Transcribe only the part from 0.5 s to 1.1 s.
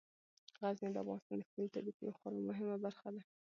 غزني د